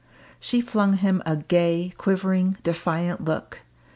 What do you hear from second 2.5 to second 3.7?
defiant look.